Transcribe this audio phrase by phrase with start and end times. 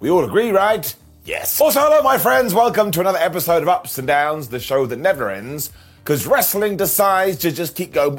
[0.00, 0.94] We all agree, right?
[1.24, 1.60] Yes.
[1.60, 2.54] Also, hello, my friends.
[2.54, 5.72] Welcome to another episode of Ups and Downs, the show that never ends,
[6.04, 8.16] because wrestling decides to just keep going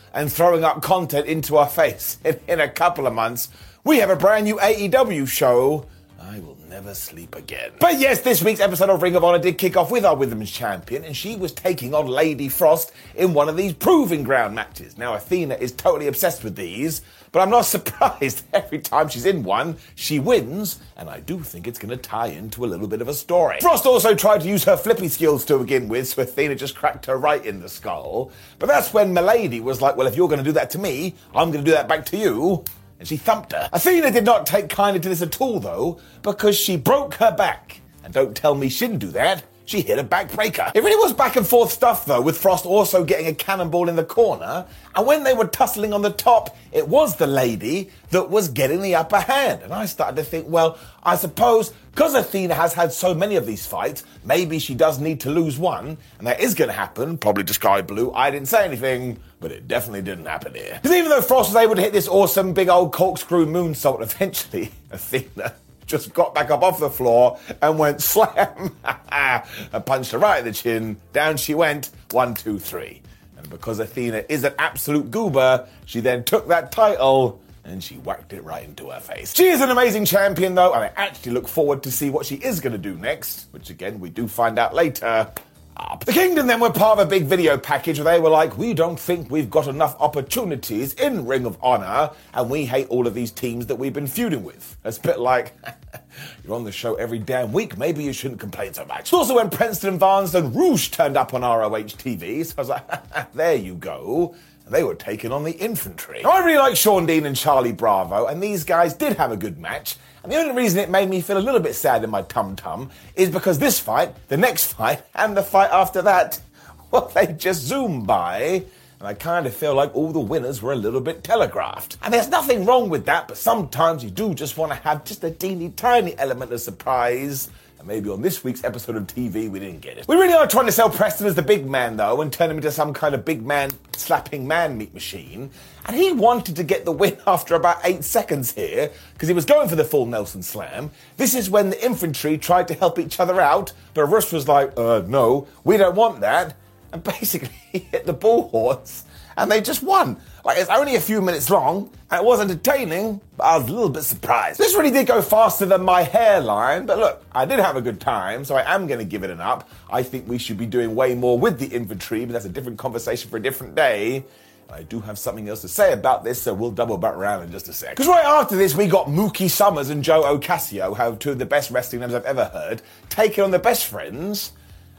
[0.14, 2.18] and throwing up content into our face.
[2.24, 3.50] In, in a couple of months,
[3.84, 5.86] we have a brand new AEW show.
[6.20, 7.70] I will never sleep again.
[7.80, 10.50] But yes, this week's episode of Ring of Honor did kick off with our Women's
[10.50, 14.96] Champion, and she was taking on Lady Frost in one of these proving ground matches.
[14.96, 18.44] Now, Athena is totally obsessed with these, but I'm not surprised.
[18.54, 22.28] Every time she's in one, she wins, and I do think it's going to tie
[22.28, 23.58] into a little bit of a story.
[23.60, 27.04] Frost also tried to use her flippy skills to begin with, so Athena just cracked
[27.04, 28.32] her right in the skull.
[28.58, 31.16] But that's when Milady was like, well, if you're going to do that to me,
[31.34, 32.64] I'm going to do that back to you
[33.02, 33.68] and she thumped her.
[33.72, 37.80] Athena did not take kindly to this at all, though, because she broke her back.
[38.04, 39.42] And don't tell me she didn't do that.
[39.64, 40.72] She hit a backbreaker.
[40.74, 43.96] It really was back and forth stuff, though, with Frost also getting a cannonball in
[43.96, 44.66] the corner.
[44.94, 48.82] And when they were tussling on the top, it was the lady that was getting
[48.82, 49.62] the upper hand.
[49.62, 53.44] And I started to think, well, I suppose because Athena has had so many of
[53.44, 55.98] these fights, maybe she does need to lose one.
[56.18, 58.10] And that is going to happen, probably to Skye Blue.
[58.12, 60.78] I didn't say anything, but it definitely didn't happen here.
[60.80, 64.72] Because even though Frost was able to hit this awesome big old corkscrew moonsault, eventually,
[64.90, 65.54] Athena
[65.86, 68.76] just got back up off the floor and went slam.
[69.12, 70.96] and punched her right in the chin.
[71.12, 71.90] Down she went.
[72.10, 73.02] One, two, three.
[73.36, 78.32] And because Athena is an absolute goober, she then took that title and she whacked
[78.32, 79.34] it right into her face.
[79.34, 82.34] She is an amazing champion, though, and I actually look forward to see what she
[82.36, 85.30] is going to do next, which again we do find out later.
[85.76, 86.04] Up.
[86.04, 88.74] The Kingdom then were part of a big video package where they were like, we
[88.74, 93.14] don't think we've got enough opportunities in Ring of Honor, and we hate all of
[93.14, 94.76] these teams that we've been feuding with.
[94.84, 95.54] It's a bit like,
[96.44, 99.00] you're on the show every damn week, maybe you shouldn't complain so much.
[99.00, 102.68] It's Also, when Preston and and Rouge turned up on ROH TV, so I was
[102.68, 104.34] like, there you go.
[104.68, 106.22] They were taking on the infantry.
[106.22, 109.36] Now, I really like Shawn Dean and Charlie Bravo, and these guys did have a
[109.36, 109.96] good match.
[110.22, 112.54] And the only reason it made me feel a little bit sad in my tum
[112.54, 116.40] tum is because this fight, the next fight, and the fight after that,
[116.90, 118.64] well, they just zoomed by.
[119.00, 121.96] And I kind of feel like all the winners were a little bit telegraphed.
[122.02, 125.24] And there's nothing wrong with that, but sometimes you do just want to have just
[125.24, 127.50] a teeny tiny element of surprise.
[127.82, 130.06] And maybe on this week's episode of TV, we didn't get it.
[130.06, 132.58] We really are trying to sell Preston as the big man, though, and turn him
[132.58, 135.50] into some kind of big man slapping man meat machine.
[135.86, 139.44] And he wanted to get the win after about eight seconds here, because he was
[139.44, 140.92] going for the full Nelson slam.
[141.16, 144.72] This is when the infantry tried to help each other out, but Rush was like,
[144.78, 146.54] uh, no, we don't want that.
[146.92, 149.06] And basically, he hit the bull horse,
[149.36, 150.20] and they just won.
[150.44, 153.72] Like, it's only a few minutes long, and it was entertaining, but I was a
[153.72, 154.58] little bit surprised.
[154.58, 158.00] This really did go faster than my hairline, but look, I did have a good
[158.00, 159.70] time, so I am going to give it an up.
[159.88, 162.78] I think we should be doing way more with the infantry, but that's a different
[162.78, 164.24] conversation for a different day.
[164.72, 167.52] I do have something else to say about this, so we'll double back around in
[167.52, 167.90] just a sec.
[167.90, 171.38] Because right after this, we got Mookie Summers and Joe Ocasio, who have two of
[171.38, 174.52] the best wrestling names I've ever heard, taking on the best friends.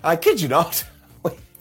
[0.03, 0.85] I kid you not,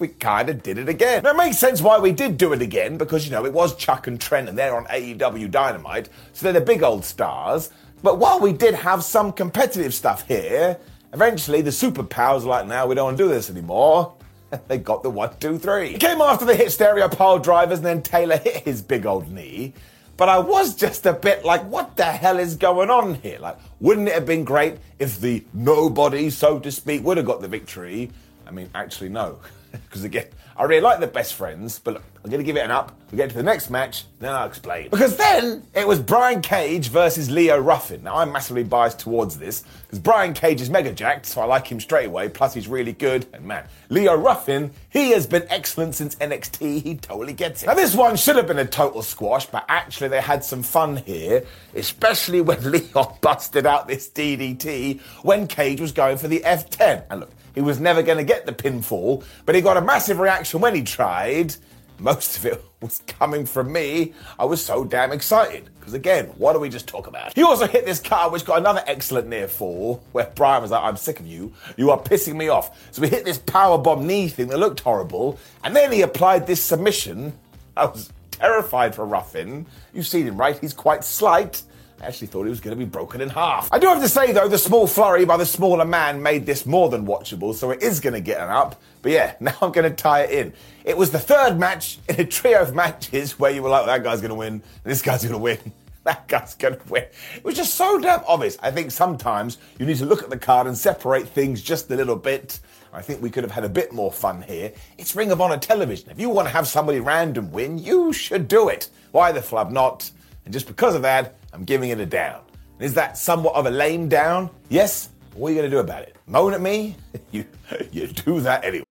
[0.03, 1.23] we, kind of did it again.
[1.23, 3.77] Now, it makes sense why we did do it again, because, you know, it was
[3.77, 7.71] Chuck and Trent, and they're on AEW Dynamite, so they're the big old stars.
[8.03, 10.77] But while we did have some competitive stuff here,
[11.12, 14.15] eventually the superpowers like, now we don't want to do this anymore.
[14.69, 15.94] they got the one, two, three.
[15.94, 19.31] It came after the hit stereo pile drivers, and then Taylor hit his big old
[19.31, 19.73] knee.
[20.17, 23.38] But I was just a bit like, what the hell is going on here?
[23.38, 27.41] Like, wouldn't it have been great if the nobody, so to speak, would have got
[27.41, 28.11] the victory?
[28.47, 29.39] I mean, actually, no.
[29.73, 32.65] Because again, I really like the best friends, but look, I'm going to give it
[32.65, 32.94] an up.
[33.11, 34.91] We get to the next match, then I'll explain.
[34.91, 38.03] Because then it was Brian Cage versus Leon Ruffin.
[38.03, 41.67] Now, I'm massively biased towards this because Brian Cage is mega jacked, so I like
[41.67, 42.29] him straight away.
[42.29, 43.27] Plus, he's really good.
[43.33, 46.83] And man, Leon Ruffin, he has been excellent since NXT.
[46.83, 47.67] He totally gets it.
[47.67, 50.99] Now, this one should have been a total squash, but actually, they had some fun
[50.99, 57.05] here, especially when Leon busted out this DDT when Cage was going for the F10.
[57.11, 60.19] And look, he was never going to get the pinfall, but he got a massive
[60.19, 61.54] reaction when he tried.
[61.99, 64.12] Most of it was coming from me.
[64.38, 65.69] I was so damn excited.
[65.78, 67.34] Because again, what do we just talk about?
[67.34, 70.82] He also hit this car, which got another excellent near fall, where Brian was like,
[70.82, 71.52] I'm sick of you.
[71.76, 72.93] You are pissing me off.
[72.93, 75.38] So we hit this power bomb knee thing that looked horrible.
[75.64, 77.32] And then he applied this submission.
[77.76, 79.66] I was terrified for Ruffin.
[79.93, 80.58] You've seen him, right?
[80.58, 81.62] He's quite slight.
[82.02, 83.72] I actually thought it was going to be broken in half.
[83.72, 86.66] I do have to say, though, the small flurry by the smaller man made this
[86.66, 88.82] more than watchable, so it is going to get an up.
[89.02, 90.52] But yeah, now I'm going to tie it in.
[90.84, 94.02] It was the third match in a trio of matches where you were like, that
[94.02, 95.58] guy's going to win, this guy's going to win.
[96.04, 97.04] That guy's going to win.
[97.37, 98.58] It was just so damn obvious.
[98.60, 101.94] I think sometimes you need to look at the card and separate things just a
[101.94, 102.58] little bit.
[102.93, 104.72] I think we could have had a bit more fun here.
[104.99, 106.10] It's Ring of Honor television.
[106.10, 108.90] If you want to have somebody random win, you should do it.
[109.12, 110.10] Why the flub not?
[110.44, 112.43] And just because of that, I'm giving it a down.
[112.81, 114.50] Is that somewhat of a lame down?
[114.69, 115.11] Yes.
[115.35, 116.17] What are you going to do about it?
[116.27, 116.97] Moan at me?
[117.31, 117.44] you,
[117.93, 118.85] you do that anyway.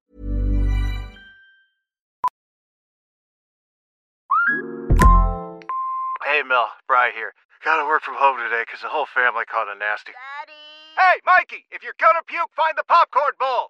[6.24, 7.33] Hey, Mel, Bry here.
[7.63, 10.13] Gotta work from home today because the whole family caught a nasty.
[10.18, 10.57] Daddy!
[10.97, 13.69] Hey, Mikey, if you're gonna puke, find the popcorn bowl!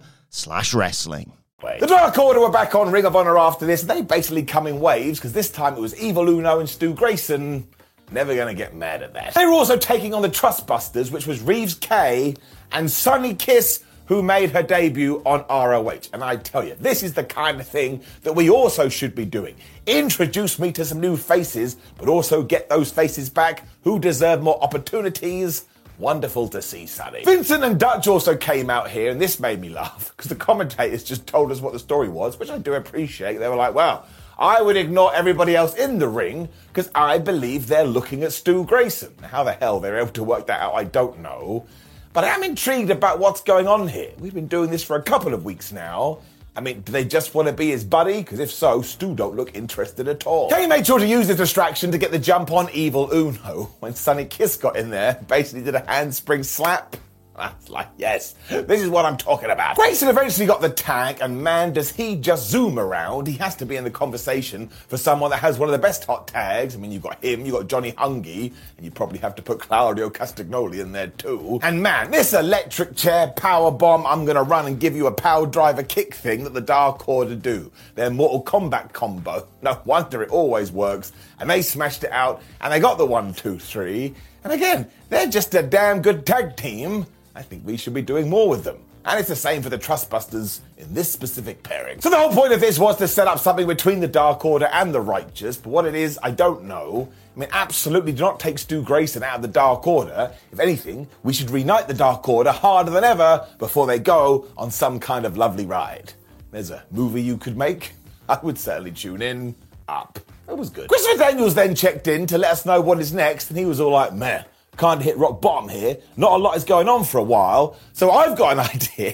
[0.31, 1.33] slash wrestling.
[1.79, 3.83] The Dark Order were back on Ring of Honor after this.
[3.83, 7.67] They basically come in waves because this time it was Evil Uno and Stu Grayson.
[8.09, 9.35] Never gonna get mad at that.
[9.35, 12.35] They were also taking on the Trustbusters, which was Jeeves Kay
[12.71, 16.09] and Sonny Kiss, who made her debut on ROH.
[16.13, 19.25] And I tell you, this is the kind of thing that we also should be
[19.25, 19.55] doing.
[19.85, 24.61] Introduce me to some new faces, but also get those faces back who deserve more
[24.63, 25.65] opportunities.
[26.01, 27.23] Wonderful to see, Sonny.
[27.23, 31.03] Vincent and Dutch also came out here, and this made me laugh because the commentators
[31.03, 33.37] just told us what the story was, which I do appreciate.
[33.37, 34.07] They were like, well,
[34.39, 38.65] I would ignore everybody else in the ring because I believe they're looking at Stu
[38.65, 39.13] Grayson.
[39.21, 41.67] How the hell they're able to work that out, I don't know.
[42.13, 44.11] But I am intrigued about what's going on here.
[44.17, 46.21] We've been doing this for a couple of weeks now.
[46.53, 48.17] I mean, do they just want to be his buddy?
[48.17, 50.49] Because if so, Stu don't look interested at all.
[50.49, 53.95] Kay made sure to use his distraction to get the jump on Evil Uno when
[53.95, 56.97] Sonny Kiss got in there, basically did a handspring slap.
[57.41, 59.75] That's like, yes, this is what I'm talking about.
[59.75, 63.25] Grayson eventually got the tag, and man, does he just zoom around.
[63.27, 66.05] He has to be in the conversation for someone that has one of the best
[66.05, 66.75] hot tags.
[66.75, 69.59] I mean, you've got him, you've got Johnny Hungy, and you probably have to put
[69.59, 71.59] Claudio Castagnoli in there too.
[71.63, 75.47] And man, this electric chair power bomb, I'm gonna run and give you a power
[75.47, 77.71] driver kick thing that the Dark Order do.
[77.95, 79.47] Their Mortal Kombat combo.
[79.63, 81.11] No wonder it always works.
[81.39, 84.15] And they smashed it out, and they got the one, two, three.
[84.43, 87.05] And again, they're just a damn good tag team.
[87.35, 88.79] I think we should be doing more with them.
[89.03, 91.99] And it's the same for the Trustbusters in this specific pairing.
[92.01, 94.69] So the whole point of this was to set up something between the Dark Order
[94.71, 97.09] and the Righteous, but what it is, I don't know.
[97.35, 100.31] I mean, absolutely do not take Stu Grayson out of the Dark Order.
[100.51, 104.69] If anything, we should reunite the Dark Order harder than ever before they go on
[104.69, 106.13] some kind of lovely ride.
[106.51, 107.93] There's a movie you could make.
[108.29, 109.55] I would certainly tune in.
[109.87, 110.19] Up.
[110.47, 110.89] That was good.
[110.89, 113.79] Christopher Daniels then checked in to let us know what is next, and he was
[113.79, 114.45] all like, man,
[114.81, 115.97] of hit rock bottom here.
[116.17, 117.77] Not a lot is going on for a while.
[117.93, 119.13] So I've got an idea.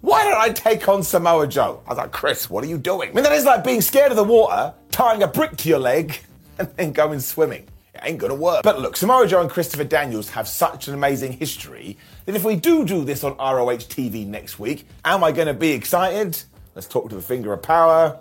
[0.00, 1.82] Why don't I take on Samoa Joe?
[1.86, 3.10] I was like, Chris, what are you doing?
[3.10, 5.78] I mean, that is like being scared of the water, tying a brick to your
[5.78, 6.18] leg,
[6.58, 7.66] and then going swimming.
[7.94, 8.62] It ain't gonna work.
[8.62, 11.96] But look, Samoa Joe and Christopher Daniels have such an amazing history
[12.26, 15.72] that if we do do this on ROH TV next week, am I gonna be
[15.72, 16.40] excited?
[16.76, 18.20] Let's talk to the finger of power.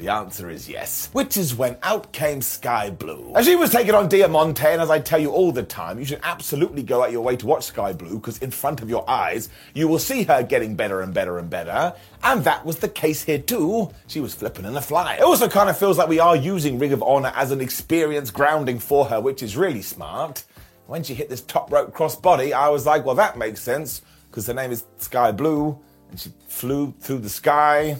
[0.00, 1.10] The answer is yes.
[1.12, 3.34] Which is when out came Skye Blue.
[3.36, 6.06] As she was taking on Diamante, and as I tell you all the time, you
[6.06, 9.08] should absolutely go out your way to watch Skye Blue, because in front of your
[9.10, 11.94] eyes, you will see her getting better and better and better.
[12.22, 13.90] And that was the case here too.
[14.06, 15.16] She was flipping in the fly.
[15.16, 18.30] It also kind of feels like we are using Ring of Honor as an experience
[18.30, 20.44] grounding for her, which is really smart.
[20.86, 24.46] When she hit this top rope crossbody, I was like, well, that makes sense, because
[24.46, 25.78] her name is Skye Blue,
[26.10, 27.98] and she flew through the sky.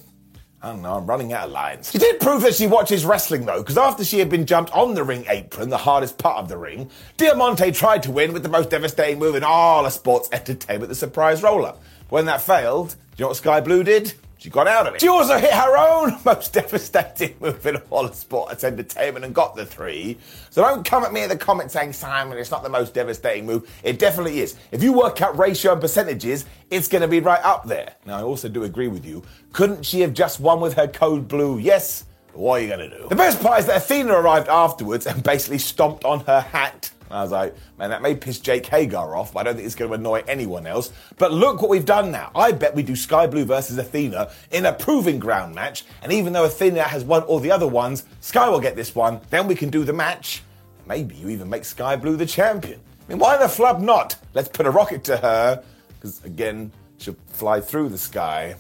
[0.63, 1.91] I don't know, I'm running out of lines.
[1.91, 4.93] She did prove that she watches wrestling though, because after she had been jumped on
[4.93, 8.51] the ring apron, the hardest part of the ring, Diamante tried to win with the
[8.51, 11.75] most devastating move in all of sports entertainment, the surprise roller.
[12.11, 14.13] When that failed, do you know what Skye Blue did?
[14.41, 15.03] She got out of it.
[15.03, 19.55] She also hit her own most devastating move in all of sports entertainment and got
[19.55, 20.17] the three.
[20.49, 23.45] So don't come at me in the comments saying, Simon, it's not the most devastating
[23.45, 23.71] move.
[23.83, 24.57] It definitely is.
[24.73, 27.95] If you work out ratio and percentages, it's going to be right up there.
[28.07, 29.23] Now, I also do agree with you.
[29.53, 31.59] Couldn't she have just won with her code blue?
[31.59, 32.07] Yes.
[32.33, 33.09] What are you going to do?
[33.11, 36.91] The best part is that Athena arrived afterwards and basically stomped on her hat.
[37.11, 39.75] I was like, man, that may piss Jake Hager off, but I don't think it's
[39.75, 40.93] going to annoy anyone else.
[41.19, 42.31] But look what we've done now.
[42.35, 45.85] I bet we do Skye Blue versus Athena in a proving ground match.
[46.03, 49.21] And even though Athena has won all the other ones, Skye will get this one.
[49.31, 50.43] Then we can do the match.
[50.87, 52.81] Maybe you even make Skye Blue the champion.
[52.81, 54.17] I mean, why the flub not?
[54.35, 55.65] Let's put a rocket to her,
[55.95, 58.55] because again, she'll fly through the sky.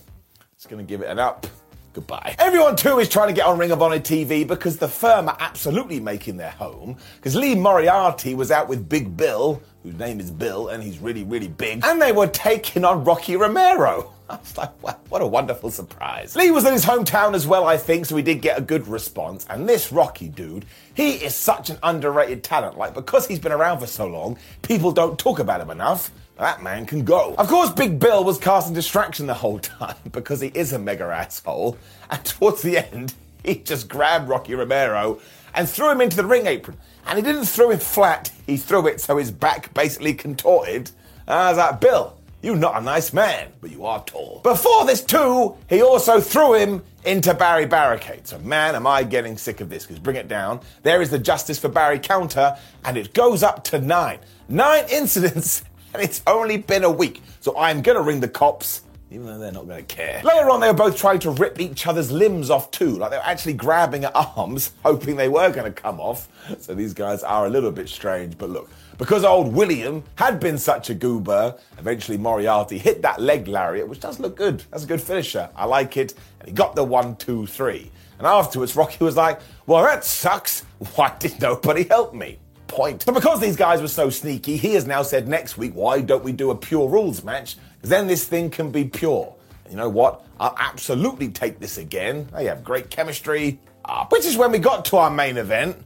[0.54, 1.46] It's going to give it an up.
[1.92, 2.36] Goodbye.
[2.38, 5.36] Everyone too is trying to get on Ring of Honor TV because the firm are
[5.40, 6.96] absolutely making their home.
[7.16, 11.24] Because Lee Moriarty was out with Big Bill, whose name is Bill, and he's really,
[11.24, 14.12] really big, and they were taking on Rocky Romero.
[14.30, 16.36] I was like, wow, what a wonderful surprise.
[16.36, 18.86] Lee was in his hometown as well, I think, so we did get a good
[18.86, 19.44] response.
[19.50, 22.78] And this Rocky dude, he is such an underrated talent.
[22.78, 26.12] Like, because he's been around for so long, people don't talk about him enough.
[26.40, 27.34] That man can go.
[27.36, 31.04] Of course, Big Bill was casting distraction the whole time because he is a mega
[31.04, 31.76] asshole.
[32.08, 33.12] And towards the end,
[33.44, 35.20] he just grabbed Rocky Romero
[35.54, 36.78] and threw him into the ring apron.
[37.06, 40.90] And he didn't throw it flat, he threw it so his back basically contorted.
[41.26, 44.40] And I was like, Bill, you're not a nice man, but you are tall.
[44.42, 48.26] Before this, too, he also threw him into Barry Barricade.
[48.26, 49.84] So, man, am I getting sick of this?
[49.84, 50.60] Because bring it down.
[50.82, 52.56] There is the Justice for Barry counter,
[52.86, 54.20] and it goes up to nine.
[54.48, 57.22] Nine incidents, and it's only been a week.
[57.40, 58.82] So, I'm to ring the cops.
[59.12, 60.22] Even though they're not going to care.
[60.22, 62.96] Later on, they were both trying to rip each other's limbs off too.
[62.96, 66.28] Like they were actually grabbing at arms, hoping they were going to come off.
[66.60, 68.38] So these guys are a little bit strange.
[68.38, 73.48] But look, because old William had been such a goober, eventually Moriarty hit that leg
[73.48, 74.62] lariat, which does look good.
[74.70, 75.50] That's a good finisher.
[75.56, 76.14] I like it.
[76.38, 77.90] And he got the one, two, three.
[78.18, 80.60] And afterwards, Rocky was like, well, that sucks.
[80.94, 82.38] Why did nobody help me?
[82.70, 83.04] Point.
[83.04, 86.22] But because these guys were so sneaky, he has now said next week, why don't
[86.22, 87.56] we do a pure rules match?
[87.74, 89.34] Because then this thing can be pure.
[89.64, 90.24] And you know what?
[90.38, 92.28] I'll absolutely take this again.
[92.32, 93.58] They have great chemistry.
[93.84, 95.76] Ah, which is when we got to our main event.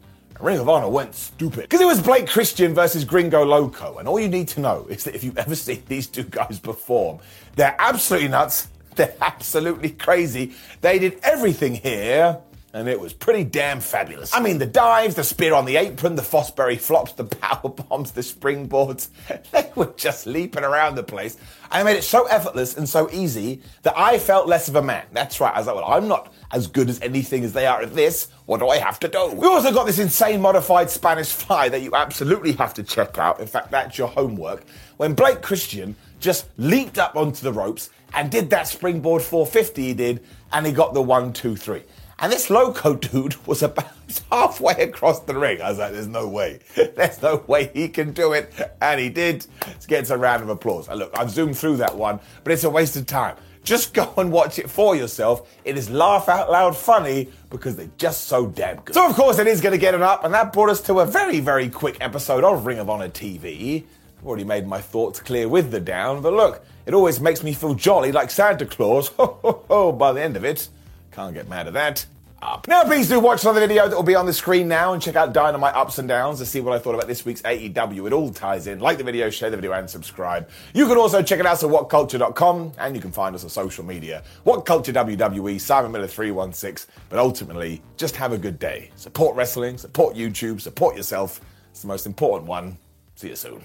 [0.41, 1.63] Ring of Honor went stupid.
[1.63, 3.99] Because it was Blake Christian versus Gringo Loco.
[3.99, 6.59] And all you need to know is that if you've ever seen these two guys
[6.59, 7.19] perform,
[7.57, 8.69] they're absolutely nuts.
[8.95, 10.55] They're absolutely crazy.
[10.81, 12.39] They did everything here
[12.75, 14.35] and it was pretty damn fabulous.
[14.35, 18.11] I mean, the dives, the spear on the apron, the Fosbury flops, the power bombs,
[18.11, 19.11] the springboards,
[19.53, 21.37] they were just leaping around the place.
[21.71, 25.07] I made it so effortless and so easy that I felt less of a man.
[25.13, 25.55] That's right.
[25.55, 28.29] I was like, well, I'm not as good as anything as they are at this.
[28.47, 29.29] What do I have to do?
[29.29, 33.39] We also got this insane modified Spanish fly that you absolutely have to check out.
[33.39, 34.65] In fact, that's your homework.
[34.97, 39.95] When Blake Christian just leaped up onto the ropes and did that springboard 450 he
[39.95, 41.83] did, and he got the one, two, three.
[42.19, 43.91] And this loco dude was about
[44.31, 45.61] halfway across the ring.
[45.61, 46.61] I was like, there's no way.
[46.75, 48.53] There's no way he can do it.
[48.81, 49.47] And he did.
[49.67, 50.89] Let's get a round of applause.
[50.89, 53.37] And look, I've zoomed through that one, but it's a waste of time.
[53.65, 55.51] Just go and watch it for yourself.
[55.65, 58.95] It is laugh out loud funny because they're just so damn good.
[58.95, 61.01] So, of course, it is going to get an up, and that brought us to
[61.01, 63.85] a very, very quick episode of Ring of Honor TV.
[64.19, 67.55] I've already made my thoughts clear with the down, but look, it always makes me
[67.55, 69.09] feel jolly like Santa Claus.
[69.17, 70.69] Ho, ho, ho, by the end of it.
[71.15, 72.07] Can't get mad at that.
[72.43, 72.69] Up.
[72.69, 75.17] Now, please do watch another video that will be on the screen now and check
[75.17, 78.07] out Dynamite Ups and Downs to see what I thought about this week's AEW.
[78.07, 78.81] It all ties in.
[78.81, 80.51] Like the video, share the video, and subscribe.
[80.75, 83.83] You can also check it out at whatculture.com and you can find us on social
[83.85, 84.25] media.
[84.43, 86.93] What Culture WWE, Simon Miller 316.
[87.09, 88.91] But ultimately, just have a good day.
[88.97, 91.41] Support wrestling, support YouTube, support yourself.
[91.71, 92.77] It's the most important one.
[93.15, 93.65] See you soon.